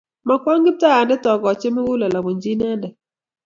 Makwa 0.27 0.53
Kiptaiyandet 0.63 1.23
agochi 1.31 1.67
mugulel 1.75 2.13
abunji 2.19 2.49
inendet 2.53 2.95